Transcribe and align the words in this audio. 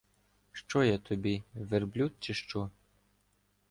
—Що 0.51 0.83
я 0.83 0.97
тобі— 0.97 1.43
верблюд 1.53 2.13
чи 2.19 2.33
що? 2.33 2.69